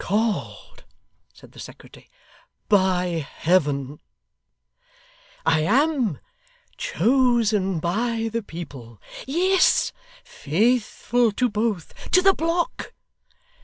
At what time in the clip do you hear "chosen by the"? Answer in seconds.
6.75-8.41